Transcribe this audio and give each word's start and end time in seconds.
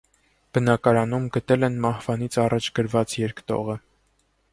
Բնակարանում 0.57 1.27
գտել 1.35 1.67
են 1.67 1.77
մահվանից 1.83 2.37
առաջ 2.45 2.71
գրված 2.81 3.15
երկտողը։ 3.21 3.77